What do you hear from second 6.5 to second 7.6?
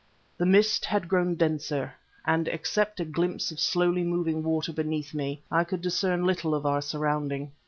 of our surrounding.